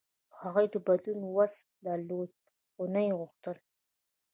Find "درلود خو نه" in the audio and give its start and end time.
1.85-3.01